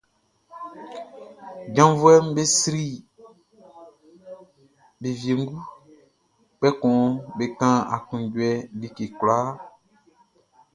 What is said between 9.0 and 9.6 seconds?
kwlaa.